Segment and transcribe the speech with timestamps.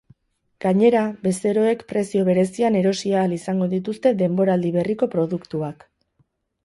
[0.63, 5.87] Gainera, bezeroek prezio berezian erosi ahal izango dituzte denboraldi berriko produktuak.